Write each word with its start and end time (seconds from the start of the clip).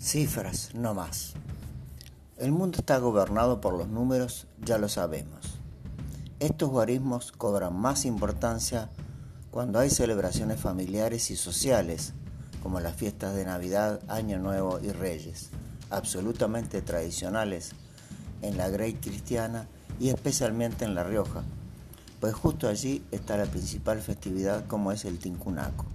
Cifras, 0.00 0.70
no 0.74 0.94
más. 0.94 1.32
El 2.36 2.52
mundo 2.52 2.78
está 2.78 2.98
gobernado 2.98 3.60
por 3.60 3.74
los 3.74 3.88
números, 3.88 4.46
ya 4.64 4.78
lo 4.78 4.88
sabemos. 4.88 5.58
Estos 6.38 6.70
guarismos 6.70 7.32
cobran 7.32 7.76
más 7.76 8.04
importancia 8.04 8.90
cuando 9.50 9.80
hay 9.80 9.90
celebraciones 9.90 10.60
familiares 10.60 11.32
y 11.32 11.36
sociales, 11.36 12.12
como 12.62 12.78
las 12.78 12.94
fiestas 12.94 13.34
de 13.34 13.44
Navidad, 13.44 14.00
Año 14.06 14.38
Nuevo 14.38 14.78
y 14.80 14.92
Reyes, 14.92 15.50
absolutamente 15.90 16.80
tradicionales 16.80 17.72
en 18.40 18.56
la 18.56 18.68
Grey 18.68 18.94
cristiana 18.94 19.66
y 19.98 20.10
especialmente 20.10 20.84
en 20.84 20.94
La 20.94 21.02
Rioja, 21.02 21.42
pues 22.20 22.34
justo 22.34 22.68
allí 22.68 23.02
está 23.10 23.36
la 23.36 23.46
principal 23.46 24.00
festividad 24.00 24.64
como 24.68 24.92
es 24.92 25.04
el 25.04 25.18
Tincunaco. 25.18 25.86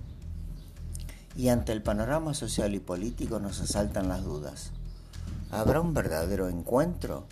Y 1.35 1.49
ante 1.49 1.71
el 1.71 1.81
panorama 1.81 2.33
social 2.33 2.75
y 2.75 2.79
político 2.79 3.39
nos 3.39 3.59
asaltan 3.59 4.07
las 4.07 4.23
dudas. 4.23 4.71
¿Habrá 5.51 5.81
un 5.81 5.93
verdadero 5.93 6.49
encuentro? 6.49 7.25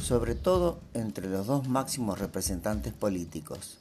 Sobre 0.00 0.34
todo 0.34 0.80
entre 0.94 1.28
los 1.28 1.46
dos 1.46 1.68
máximos 1.68 2.18
representantes 2.18 2.92
políticos, 2.92 3.78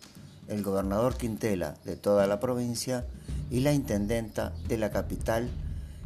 el 0.48 0.64
gobernador 0.64 1.16
Quintela 1.16 1.76
de 1.86 1.96
toda 1.96 2.28
la 2.28 2.40
provincia 2.40 3.06
y 3.52 3.60
la 3.60 3.74
intendenta 3.74 4.54
de 4.68 4.78
la 4.78 4.92
capital 4.92 5.50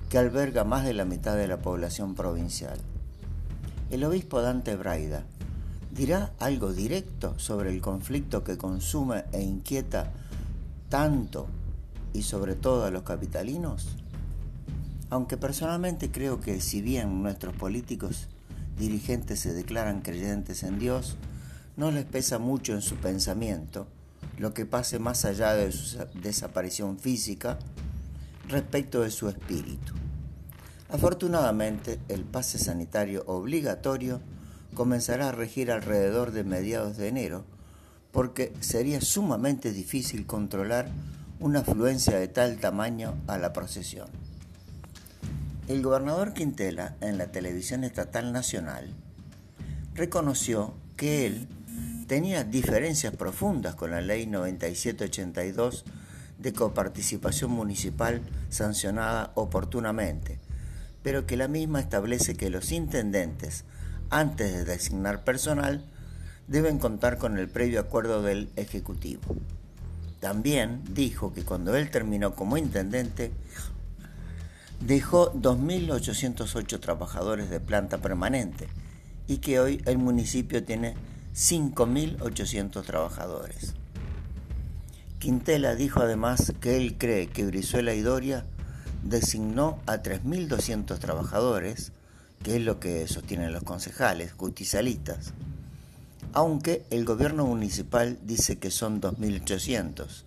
que 0.09 0.17
alberga 0.17 0.63
más 0.63 0.83
de 0.83 0.93
la 0.93 1.05
mitad 1.05 1.37
de 1.37 1.47
la 1.47 1.57
población 1.57 2.15
provincial. 2.15 2.77
El 3.89 4.03
obispo 4.03 4.41
Dante 4.41 4.75
Braida 4.75 5.23
dirá 5.91 6.31
algo 6.39 6.73
directo 6.73 7.37
sobre 7.37 7.69
el 7.69 7.81
conflicto 7.81 8.43
que 8.43 8.57
consume 8.57 9.25
e 9.31 9.41
inquieta 9.41 10.11
tanto 10.89 11.47
y 12.13 12.23
sobre 12.23 12.55
todo 12.55 12.85
a 12.85 12.91
los 12.91 13.03
capitalinos? 13.03 13.97
Aunque 15.09 15.37
personalmente 15.37 16.11
creo 16.11 16.39
que 16.39 16.61
si 16.61 16.81
bien 16.81 17.21
nuestros 17.21 17.55
políticos 17.55 18.27
dirigentes 18.77 19.39
se 19.39 19.53
declaran 19.53 20.01
creyentes 20.01 20.63
en 20.63 20.79
Dios, 20.79 21.17
no 21.77 21.91
les 21.91 22.05
pesa 22.05 22.39
mucho 22.39 22.73
en 22.73 22.81
su 22.81 22.95
pensamiento 22.95 23.87
lo 24.37 24.53
que 24.53 24.65
pase 24.65 24.99
más 24.99 25.25
allá 25.25 25.53
de 25.53 25.71
su 25.71 25.97
desaparición 26.21 26.97
física 26.97 27.59
respecto 28.47 29.01
de 29.01 29.11
su 29.11 29.29
espíritu. 29.29 29.93
Afortunadamente, 30.89 31.99
el 32.09 32.23
pase 32.23 32.57
sanitario 32.57 33.23
obligatorio 33.27 34.19
comenzará 34.73 35.29
a 35.29 35.31
regir 35.31 35.71
alrededor 35.71 36.31
de 36.31 36.43
mediados 36.43 36.97
de 36.97 37.07
enero, 37.07 37.45
porque 38.11 38.51
sería 38.59 38.99
sumamente 38.99 39.71
difícil 39.71 40.25
controlar 40.25 40.89
una 41.41 41.61
afluencia 41.61 42.19
de 42.19 42.27
tal 42.27 42.57
tamaño 42.57 43.15
a 43.25 43.39
la 43.39 43.51
procesión. 43.51 44.07
El 45.67 45.81
gobernador 45.81 46.33
Quintela, 46.33 46.95
en 47.01 47.17
la 47.17 47.31
televisión 47.31 47.83
estatal 47.83 48.31
nacional, 48.31 48.93
reconoció 49.95 50.75
que 50.97 51.25
él 51.25 51.47
tenía 52.05 52.43
diferencias 52.43 53.15
profundas 53.15 53.73
con 53.73 53.89
la 53.89 54.01
ley 54.01 54.27
9782 54.27 55.83
de 56.37 56.53
coparticipación 56.53 57.49
municipal 57.49 58.21
sancionada 58.49 59.31
oportunamente, 59.33 60.37
pero 61.01 61.25
que 61.25 61.37
la 61.37 61.47
misma 61.47 61.79
establece 61.79 62.35
que 62.35 62.51
los 62.51 62.71
intendentes, 62.71 63.65
antes 64.11 64.53
de 64.53 64.63
designar 64.63 65.23
personal, 65.23 65.83
deben 66.47 66.77
contar 66.77 67.17
con 67.17 67.39
el 67.39 67.49
previo 67.49 67.79
acuerdo 67.79 68.21
del 68.21 68.51
Ejecutivo. 68.57 69.21
También 70.21 70.83
dijo 70.93 71.33
que 71.33 71.43
cuando 71.43 71.75
él 71.75 71.89
terminó 71.89 72.35
como 72.35 72.55
intendente, 72.55 73.31
dejó 74.79 75.33
2.808 75.33 76.79
trabajadores 76.79 77.49
de 77.49 77.59
planta 77.59 77.97
permanente 77.97 78.67
y 79.27 79.37
que 79.37 79.59
hoy 79.59 79.81
el 79.85 79.97
municipio 79.97 80.63
tiene 80.63 80.93
5.800 81.35 82.83
trabajadores. 82.83 83.73
Quintela 85.17 85.73
dijo 85.73 86.01
además 86.01 86.53
que 86.61 86.77
él 86.77 86.97
cree 86.99 87.25
que 87.27 87.45
Brizuela 87.45 87.95
y 87.95 88.01
Doria 88.01 88.45
designó 89.03 89.79
a 89.87 90.03
3.200 90.03 90.99
trabajadores, 90.99 91.93
que 92.43 92.57
es 92.57 92.61
lo 92.61 92.79
que 92.79 93.07
sostienen 93.07 93.53
los 93.53 93.63
concejales, 93.63 94.33
justicialistas, 94.33 95.33
aunque 96.33 96.85
el 96.89 97.05
gobierno 97.05 97.45
municipal 97.45 98.17
dice 98.23 98.57
que 98.57 98.71
son 98.71 99.01
2.800, 99.01 100.23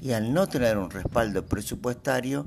y 0.00 0.12
al 0.12 0.32
no 0.32 0.46
tener 0.46 0.78
un 0.78 0.90
respaldo 0.90 1.44
presupuestario, 1.46 2.46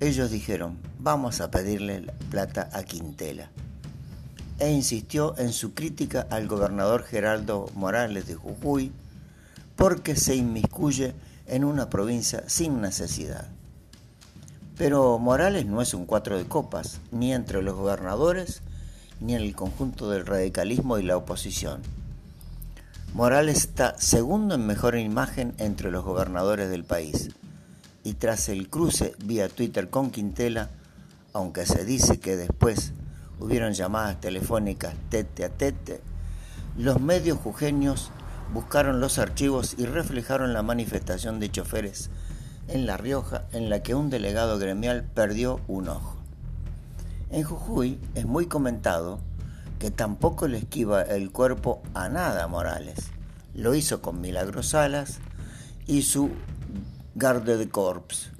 ellos 0.00 0.30
dijeron, 0.30 0.78
vamos 0.98 1.40
a 1.40 1.50
pedirle 1.50 2.00
la 2.00 2.12
plata 2.30 2.70
a 2.72 2.82
Quintela. 2.84 3.50
E 4.58 4.70
insistió 4.70 5.36
en 5.38 5.52
su 5.52 5.74
crítica 5.74 6.26
al 6.30 6.46
gobernador 6.46 7.02
Geraldo 7.02 7.70
Morales 7.74 8.26
de 8.26 8.34
Jujuy 8.34 8.92
porque 9.76 10.16
se 10.16 10.36
inmiscuye 10.36 11.14
en 11.46 11.64
una 11.64 11.90
provincia 11.90 12.44
sin 12.46 12.80
necesidad. 12.80 13.48
Pero 14.76 15.18
Morales 15.18 15.66
no 15.66 15.82
es 15.82 15.92
un 15.92 16.06
cuatro 16.06 16.38
de 16.38 16.44
copas, 16.44 17.00
ni 17.10 17.34
entre 17.34 17.62
los 17.62 17.74
gobernadores, 17.74 18.62
ni 19.20 19.34
en 19.34 19.42
el 19.42 19.54
conjunto 19.54 20.08
del 20.10 20.26
radicalismo 20.26 20.98
y 20.98 21.02
la 21.02 21.16
oposición. 21.16 21.82
Morales 23.12 23.58
está 23.58 23.98
segundo 23.98 24.54
en 24.54 24.64
mejor 24.64 24.96
imagen 24.96 25.52
entre 25.58 25.90
los 25.90 26.04
gobernadores 26.04 26.70
del 26.70 26.84
país. 26.84 27.30
Y 28.04 28.14
tras 28.14 28.48
el 28.48 28.70
cruce 28.70 29.14
vía 29.24 29.48
Twitter 29.48 29.90
con 29.90 30.12
Quintela, 30.12 30.70
aunque 31.32 31.66
se 31.66 31.84
dice 31.84 32.20
que 32.20 32.36
después 32.36 32.92
hubieron 33.40 33.72
llamadas 33.72 34.20
telefónicas 34.20 34.94
tete 35.08 35.44
a 35.44 35.48
tete, 35.48 36.00
los 36.78 37.00
medios 37.00 37.38
jujeños 37.38 38.12
buscaron 38.54 39.00
los 39.00 39.18
archivos 39.18 39.74
y 39.76 39.86
reflejaron 39.86 40.52
la 40.52 40.62
manifestación 40.62 41.40
de 41.40 41.50
choferes 41.50 42.10
en 42.68 42.86
La 42.86 42.96
Rioja 42.96 43.42
en 43.50 43.70
la 43.70 43.82
que 43.82 43.96
un 43.96 44.08
delegado 44.08 44.56
gremial 44.60 45.02
perdió 45.02 45.60
un 45.66 45.88
ojo. 45.88 46.16
En 47.30 47.42
Jujuy 47.42 47.98
es 48.14 48.24
muy 48.24 48.46
comentado 48.46 49.18
que 49.80 49.90
tampoco 49.90 50.46
le 50.46 50.58
esquiva 50.58 51.02
el 51.02 51.32
cuerpo 51.32 51.82
a 51.94 52.10
nada 52.10 52.46
Morales. 52.46 53.08
Lo 53.54 53.74
hizo 53.74 54.02
con 54.02 54.20
Milagros 54.20 54.68
Salas 54.68 55.18
y 55.86 56.02
su 56.02 56.30
Garde 57.14 57.56
de 57.56 57.70
Corps. 57.70 58.30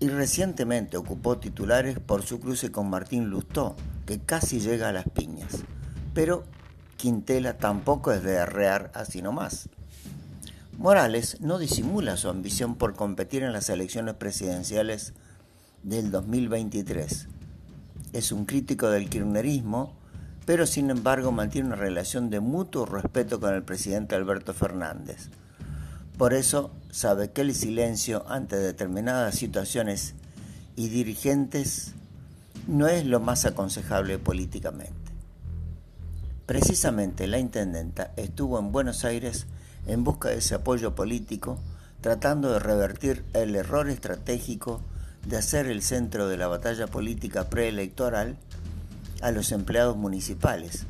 Y 0.00 0.08
recientemente 0.10 0.98
ocupó 0.98 1.38
titulares 1.38 1.98
por 1.98 2.22
su 2.22 2.40
cruce 2.40 2.70
con 2.70 2.90
Martín 2.90 3.30
Lustó, 3.30 3.74
que 4.04 4.20
casi 4.20 4.60
llega 4.60 4.90
a 4.90 4.92
las 4.92 5.08
piñas. 5.08 5.64
Pero 6.12 6.44
Quintela 6.98 7.56
tampoco 7.56 8.12
es 8.12 8.22
de 8.22 8.38
arrear 8.38 8.92
así 8.94 9.22
nomás. 9.22 9.70
Morales 10.76 11.40
no 11.40 11.58
disimula 11.58 12.18
su 12.18 12.28
ambición 12.28 12.76
por 12.76 12.94
competir 12.94 13.42
en 13.44 13.54
las 13.54 13.70
elecciones 13.70 14.14
presidenciales 14.14 15.14
del 15.82 16.10
2023. 16.10 17.28
Es 18.12 18.30
un 18.30 18.44
crítico 18.44 18.90
del 18.90 19.08
kirchnerismo 19.08 19.96
pero 20.48 20.66
sin 20.66 20.88
embargo 20.88 21.30
mantiene 21.30 21.66
una 21.68 21.76
relación 21.76 22.30
de 22.30 22.40
mutuo 22.40 22.86
respeto 22.86 23.38
con 23.38 23.52
el 23.52 23.62
presidente 23.62 24.14
Alberto 24.14 24.54
Fernández. 24.54 25.28
Por 26.16 26.32
eso 26.32 26.70
sabe 26.90 27.32
que 27.32 27.42
el 27.42 27.54
silencio 27.54 28.24
ante 28.30 28.56
determinadas 28.56 29.34
situaciones 29.34 30.14
y 30.74 30.88
dirigentes 30.88 31.92
no 32.66 32.88
es 32.88 33.04
lo 33.04 33.20
más 33.20 33.44
aconsejable 33.44 34.18
políticamente. 34.18 35.12
Precisamente 36.46 37.26
la 37.26 37.38
intendenta 37.38 38.12
estuvo 38.16 38.58
en 38.58 38.72
Buenos 38.72 39.04
Aires 39.04 39.48
en 39.86 40.02
busca 40.02 40.30
de 40.30 40.38
ese 40.38 40.54
apoyo 40.54 40.94
político, 40.94 41.58
tratando 42.00 42.54
de 42.54 42.58
revertir 42.58 43.22
el 43.34 43.54
error 43.54 43.90
estratégico 43.90 44.80
de 45.26 45.36
hacer 45.36 45.66
el 45.66 45.82
centro 45.82 46.26
de 46.26 46.38
la 46.38 46.48
batalla 46.48 46.86
política 46.86 47.50
preelectoral 47.50 48.38
a 49.20 49.30
los 49.32 49.52
empleados 49.52 49.96
municipales, 49.96 50.86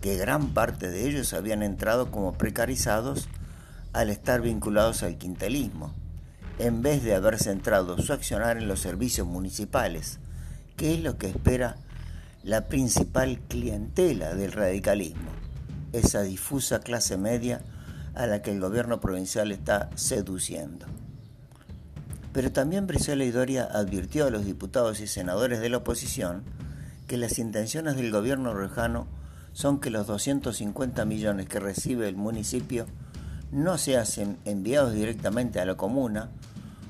que 0.00 0.16
gran 0.16 0.50
parte 0.54 0.90
de 0.90 1.08
ellos 1.08 1.32
habían 1.32 1.62
entrado 1.62 2.10
como 2.10 2.32
precarizados 2.34 3.28
al 3.92 4.10
estar 4.10 4.40
vinculados 4.40 5.02
al 5.02 5.18
quintelismo, 5.18 5.92
en 6.58 6.82
vez 6.82 7.02
de 7.02 7.14
haber 7.14 7.38
centrado 7.38 7.98
su 7.98 8.12
accionar 8.12 8.56
en 8.56 8.68
los 8.68 8.80
servicios 8.80 9.26
municipales, 9.26 10.18
que 10.76 10.94
es 10.94 11.00
lo 11.00 11.18
que 11.18 11.28
espera 11.28 11.76
la 12.42 12.66
principal 12.66 13.38
clientela 13.48 14.34
del 14.34 14.52
radicalismo, 14.52 15.30
esa 15.92 16.22
difusa 16.22 16.80
clase 16.80 17.16
media 17.16 17.60
a 18.14 18.26
la 18.26 18.42
que 18.42 18.50
el 18.50 18.60
gobierno 18.60 19.00
provincial 19.00 19.52
está 19.52 19.90
seduciendo. 19.94 20.86
Pero 22.32 22.50
también 22.50 22.86
Brizuela 22.86 23.30
Doria 23.30 23.68
advirtió 23.70 24.26
a 24.26 24.30
los 24.30 24.44
diputados 24.44 25.00
y 25.00 25.06
senadores 25.06 25.60
de 25.60 25.68
la 25.68 25.78
oposición 25.78 26.42
que 27.12 27.18
las 27.18 27.38
intenciones 27.38 27.96
del 27.96 28.10
gobierno 28.10 28.54
rojano 28.54 29.06
son 29.52 29.80
que 29.80 29.90
los 29.90 30.06
250 30.06 31.04
millones 31.04 31.46
que 31.46 31.60
recibe 31.60 32.08
el 32.08 32.16
municipio 32.16 32.86
no 33.50 33.76
se 33.76 33.98
hacen 33.98 34.38
enviados 34.46 34.94
directamente 34.94 35.60
a 35.60 35.66
la 35.66 35.74
comuna 35.74 36.30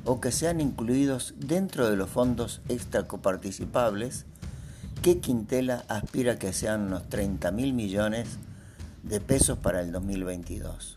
o 0.04 0.20
que 0.20 0.30
sean 0.30 0.60
incluidos 0.60 1.34
dentro 1.38 1.90
de 1.90 1.96
los 1.96 2.08
fondos 2.08 2.60
extracoparticipables 2.68 4.24
que 5.02 5.18
Quintela 5.18 5.82
aspira 5.88 6.38
que 6.38 6.52
sean 6.52 6.82
unos 6.82 7.08
30 7.08 7.50
mil 7.50 7.72
millones 7.72 8.38
de 9.02 9.20
pesos 9.20 9.58
para 9.58 9.80
el 9.80 9.90
2022. 9.90 10.94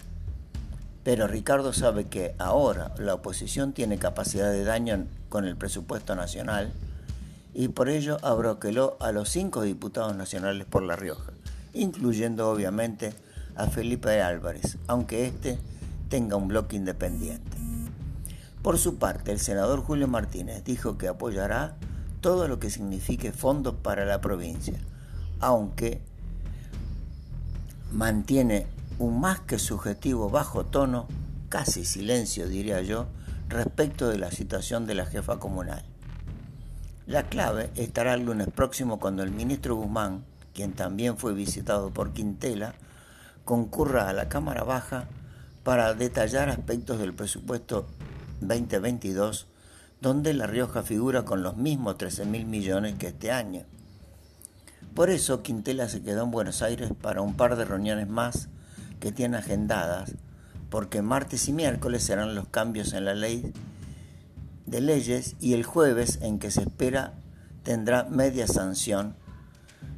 Pero 1.04 1.26
Ricardo 1.26 1.74
sabe 1.74 2.06
que 2.06 2.36
ahora 2.38 2.94
la 3.00 3.16
oposición 3.16 3.74
tiene 3.74 3.98
capacidad 3.98 4.52
de 4.52 4.64
daño 4.64 5.08
con 5.30 5.46
el 5.46 5.58
presupuesto 5.58 6.16
nacional 6.16 6.72
y 7.58 7.70
por 7.70 7.88
ello 7.88 8.18
abroqueló 8.22 8.98
a 9.00 9.14
los 9.14 9.30
cinco 9.30 9.62
diputados 9.62 10.14
nacionales 10.14 10.66
por 10.66 10.84
La 10.84 10.98
Rioja, 10.98 11.32
incluyendo 11.74 12.50
obviamente 12.50 13.14
a 13.56 13.68
Felipe 13.68 14.22
Álvarez, 14.22 14.78
aunque 14.88 15.26
éste 15.26 15.58
tenga 16.10 16.36
un 16.36 16.50
bloque 16.50 16.76
independiente. 16.76 17.58
Por 18.62 18.78
su 18.78 18.98
parte, 18.98 19.32
el 19.32 19.40
senador 19.40 19.80
Julio 19.80 20.10
Martínez 20.10 20.66
dijo 20.66 20.98
que 20.98 21.08
apoyará 21.08 21.78
todo 22.20 22.50
lo 22.50 22.60
que 22.60 22.70
signifique 22.70 23.32
fondos 23.32 23.76
para 23.76 24.04
la 24.04 24.20
provincia, 24.20 24.78
aunque 25.40 26.02
mantiene 27.94 28.68
un 29.00 29.22
más 29.22 29.40
que 29.40 29.60
subjetivo 29.60 30.30
bajo 30.30 30.66
tono, 30.66 31.08
casi 31.48 31.86
silencio 31.86 32.50
diría 32.50 32.82
yo, 32.82 33.08
respecto 33.48 34.10
de 34.10 34.18
la 34.18 34.32
situación 34.32 34.86
de 34.86 34.96
la 34.96 35.06
jefa 35.06 35.40
comunal. 35.40 35.86
La 37.08 37.30
clave 37.30 37.70
estará 37.76 38.16
el 38.16 38.26
lunes 38.26 38.48
próximo 38.50 39.00
cuando 39.00 39.22
el 39.22 39.30
ministro 39.30 39.76
Guzmán, 39.76 40.26
quien 40.56 40.74
también 40.74 41.18
fue 41.18 41.36
visitado 41.36 41.92
por 41.92 42.14
Quintela, 42.14 42.74
concurra 43.44 44.10
a 44.10 44.14
la 44.14 44.28
Cámara 44.28 44.64
Baja 44.64 45.06
para 45.64 45.94
detallar 45.94 46.50
aspectos 46.50 46.98
del 46.98 47.14
presupuesto 47.14 47.86
2022, 48.42 49.46
donde 50.02 50.34
La 50.34 50.48
Rioja 50.48 50.82
figura 50.82 51.26
con 51.26 51.44
los 51.44 51.58
mismos 51.58 52.00
13 52.00 52.26
mil 52.26 52.48
millones 52.48 52.96
que 52.96 53.08
este 53.08 53.32
año. 53.32 53.66
Por 54.96 55.12
eso 55.12 55.44
Quintela 55.44 55.88
se 55.90 56.02
quedó 56.02 56.24
en 56.24 56.32
Buenos 56.32 56.64
Aires 56.64 56.90
para 57.04 57.22
un 57.22 57.36
par 57.36 57.56
de 57.56 57.66
reuniones 57.66 58.08
más 58.08 58.50
que 59.00 59.12
tiene 59.12 59.38
agendadas, 59.38 60.14
porque 60.72 61.04
martes 61.04 61.48
y 61.50 61.54
miércoles 61.54 62.02
serán 62.02 62.34
los 62.34 62.48
cambios 62.48 62.94
en 62.94 63.06
la 63.06 63.14
ley 63.14 63.54
de 64.66 64.82
leyes 64.82 65.36
y 65.40 65.54
el 65.54 65.64
jueves 65.64 66.20
en 66.22 66.40
que 66.40 66.52
se 66.52 66.62
espera 66.62 67.14
tendrá 67.64 68.04
media 68.04 68.48
sanción 68.48 69.16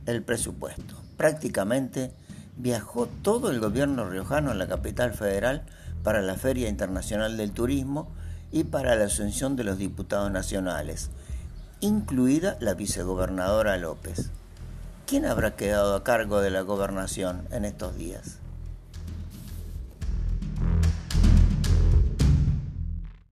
el 0.05 0.23
presupuesto. 0.23 0.95
Prácticamente 1.17 2.13
viajó 2.55 3.07
todo 3.21 3.51
el 3.51 3.59
gobierno 3.59 4.09
riojano 4.09 4.51
a 4.51 4.55
la 4.55 4.67
capital 4.67 5.13
federal 5.13 5.63
para 6.03 6.21
la 6.21 6.35
Feria 6.35 6.69
Internacional 6.69 7.37
del 7.37 7.51
Turismo 7.51 8.09
y 8.51 8.63
para 8.63 8.95
la 8.95 9.05
asunción 9.05 9.55
de 9.55 9.63
los 9.63 9.77
diputados 9.77 10.31
nacionales, 10.31 11.09
incluida 11.81 12.57
la 12.59 12.73
vicegobernadora 12.73 13.77
López. 13.77 14.31
¿Quién 15.05 15.25
habrá 15.25 15.55
quedado 15.55 15.95
a 15.95 16.03
cargo 16.03 16.41
de 16.41 16.49
la 16.49 16.61
gobernación 16.61 17.47
en 17.51 17.65
estos 17.65 17.95
días? 17.95 18.39